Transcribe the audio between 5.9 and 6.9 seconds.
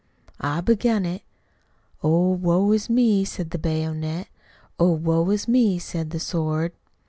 the sword.